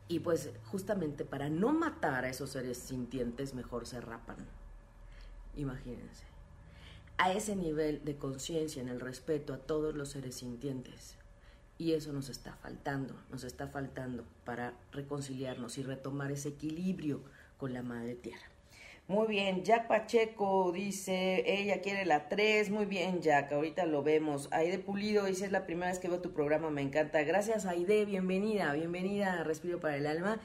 [0.08, 4.36] Y pues justamente para no matar a esos seres sintientes, mejor se rapan.
[5.56, 6.24] Imagínense.
[7.16, 11.16] A ese nivel de conciencia, en el respeto a todos los seres sintientes.
[11.78, 17.22] Y eso nos está faltando, nos está faltando para reconciliarnos y retomar ese equilibrio
[17.56, 18.50] con la Madre Tierra.
[19.08, 24.50] Muy bien, Jack Pacheco dice, ella quiere la 3, muy bien Jack, ahorita lo vemos.
[24.52, 27.22] Aide Pulido dice, es la primera vez que veo tu programa, me encanta.
[27.22, 30.40] Gracias Aide, bienvenida, bienvenida a Respiro para el Alma.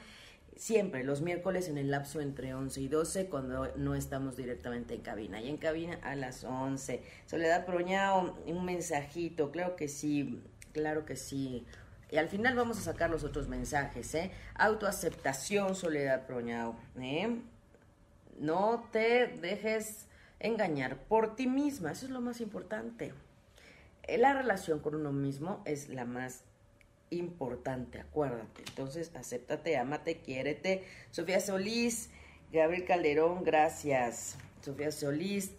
[0.56, 5.02] Siempre, los miércoles en el lapso entre 11 y 12, cuando no estamos directamente en
[5.02, 5.42] cabina.
[5.42, 7.02] Y en cabina a las 11.
[7.26, 10.40] Soledad Proñao, un mensajito, claro que sí,
[10.72, 11.66] claro que sí.
[12.10, 14.30] Y al final vamos a sacar los otros mensajes, ¿eh?
[14.54, 17.42] Autoaceptación, Soledad Proñao, ¿eh?
[18.38, 20.06] No te dejes
[20.40, 23.12] engañar por ti misma, eso es lo más importante.
[24.02, 26.44] Eh, la relación con uno mismo es la más
[27.10, 28.62] importante, acuérdate.
[28.68, 30.84] Entonces, acéptate, ámate, quiérete.
[31.10, 32.10] Sofía Solís,
[32.52, 34.36] Gabriel Calderón, gracias.
[34.64, 35.52] Sofía Solís,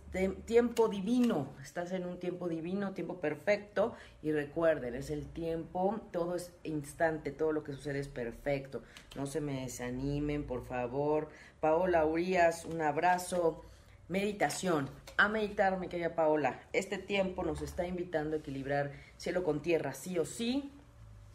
[0.45, 3.93] tiempo divino, estás en un tiempo divino, tiempo perfecto
[4.23, 8.81] y recuerden, es el tiempo, todo es instante, todo lo que sucede es perfecto,
[9.15, 11.29] no se me desanimen, por favor.
[11.59, 13.63] Paola Urias, un abrazo.
[14.07, 16.59] Meditación, a meditar, mi querida Paola.
[16.73, 20.71] Este tiempo nos está invitando a equilibrar cielo con tierra, sí o sí,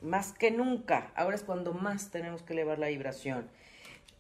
[0.03, 1.13] más que nunca.
[1.15, 3.49] Ahora es cuando más tenemos que elevar la vibración.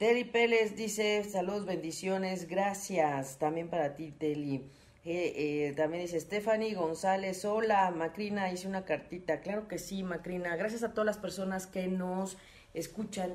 [0.00, 3.36] Teli Pérez dice, saludos, bendiciones, gracias.
[3.38, 4.64] También para ti, Teli.
[5.04, 9.42] Eh, eh, también dice Stephanie González, hola, Macrina, hice una cartita.
[9.42, 10.56] Claro que sí, Macrina.
[10.56, 12.38] Gracias a todas las personas que nos
[12.72, 13.32] escuchan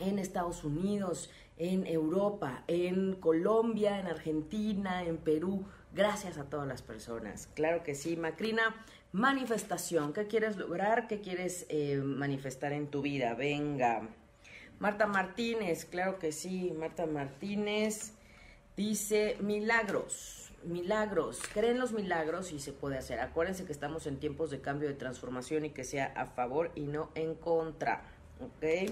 [0.00, 5.64] en Estados Unidos, en Europa, en Colombia, en Argentina, en Perú.
[5.94, 7.48] Gracias a todas las personas.
[7.54, 8.84] Claro que sí, Macrina.
[9.12, 10.12] Manifestación.
[10.12, 11.08] ¿Qué quieres lograr?
[11.08, 13.32] ¿Qué quieres eh, manifestar en tu vida?
[13.32, 14.06] Venga.
[14.80, 18.14] Marta Martínez, claro que sí, Marta Martínez
[18.78, 23.20] dice milagros, milagros, creen los milagros y se puede hacer.
[23.20, 26.86] Acuérdense que estamos en tiempos de cambio de transformación y que sea a favor y
[26.86, 28.04] no en contra,
[28.40, 28.90] ¿ok?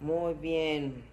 [0.00, 1.04] Muy bien.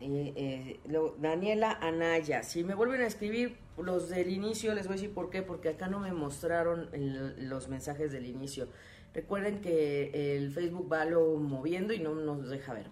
[0.00, 0.78] Eh,
[1.16, 5.30] Daniela Anaya, si me vuelven a escribir los del inicio, les voy a decir por
[5.30, 6.90] qué, porque acá no me mostraron
[7.38, 8.68] los mensajes del inicio.
[9.14, 12.86] Recuerden que el Facebook va lo moviendo y no nos deja ver.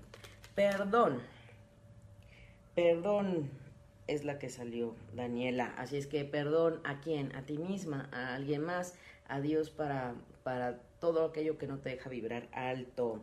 [0.55, 1.21] Perdón.
[2.75, 3.51] Perdón
[4.07, 5.75] es la que salió, Daniela.
[5.77, 8.95] Así es que perdón a quién, a ti misma, a alguien más,
[9.29, 13.23] a Dios para, para todo aquello que no te deja vibrar alto.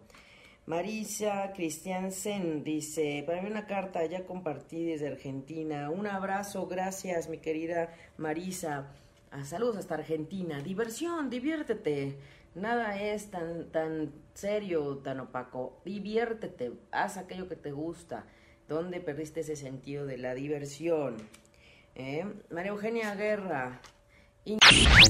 [0.66, 5.90] Marisa Cristiansen dice, para mí una carta, ya compartí desde Argentina.
[5.90, 8.92] Un abrazo, gracias mi querida Marisa.
[9.32, 10.62] A ah, saludos hasta Argentina.
[10.62, 12.18] Diversión, diviértete.
[12.56, 15.82] Nada es tan, tan serio, tan opaco.
[15.86, 18.26] Diviértete, haz aquello que te gusta.
[18.68, 21.18] ¿Dónde perdiste ese sentido de la diversión?
[21.96, 22.26] ¿Eh?
[22.50, 23.82] María Eugenia Guerra.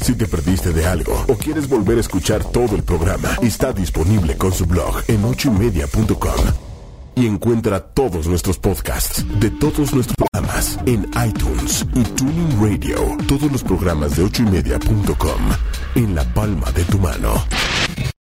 [0.02, 4.36] Si te perdiste de algo o quieres volver a escuchar todo el programa, está disponible
[4.38, 6.70] con su blog en ochoymedia.com
[7.16, 13.18] y encuentra todos nuestros podcasts de todos nuestros programas en iTunes y Tuning Radio.
[13.28, 17.46] Todos los programas de ochoymedia.com en la palma de tu mano.